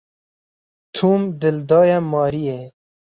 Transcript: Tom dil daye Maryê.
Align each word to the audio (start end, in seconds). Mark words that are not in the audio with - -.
Tom 0.97 1.21
dil 1.39 1.57
daye 1.69 1.99
Maryê. 2.11 2.59